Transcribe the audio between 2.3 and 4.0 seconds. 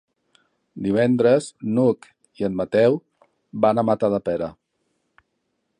i en Mateu van a